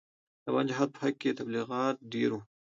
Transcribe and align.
د 0.03 0.03
افغان 0.49 0.65
جهاد 0.69 0.89
په 0.93 0.99
حق 1.03 1.15
کې 1.21 1.37
تبلیغات 1.39 1.95
ډېر 2.13 2.29
وو. 2.33 2.41